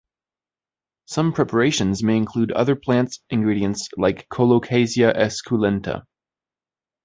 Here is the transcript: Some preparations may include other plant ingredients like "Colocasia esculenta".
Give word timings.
Some 1.05 1.31
preparations 1.31 2.01
may 2.01 2.17
include 2.17 2.51
other 2.51 2.75
plant 2.75 3.19
ingredients 3.29 3.87
like 3.97 4.27
"Colocasia 4.29 5.15
esculenta". 5.15 6.05